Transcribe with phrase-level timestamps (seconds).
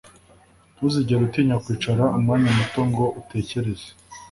[0.75, 3.87] ntuzigere utinya kwicara umwanya muto ngo utekereze